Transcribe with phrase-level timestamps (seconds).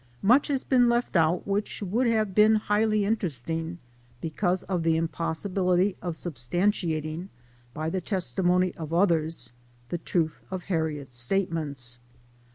[0.23, 3.77] Much has been left out which would have been highly interesting,
[4.19, 7.27] because of the impossibility of substantiating
[7.71, 9.53] by the testimony of others
[9.89, 11.99] the truth of Harriet's statements.